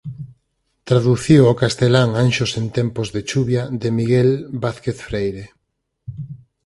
Traduciu 0.87 1.41
ao 1.45 1.59
castelán 1.63 2.09
"Anxos 2.25 2.51
en 2.61 2.65
tempos 2.77 3.07
de 3.15 3.21
chuvia" 3.29 3.63
de 3.81 3.89
Miguel 3.99 4.29
Vázquez 4.63 4.97
Freire. 5.07 5.45